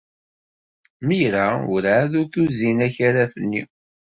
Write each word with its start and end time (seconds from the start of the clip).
Mira 1.07 1.45
werɛad 1.69 2.11
ur 2.19 2.27
tuzin 2.33 2.79
akaraf-nni. 2.87 3.61